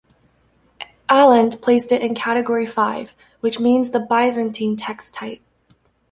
[1.09, 5.41] Aland placed it in Category Five, which means the Byzantine text-type.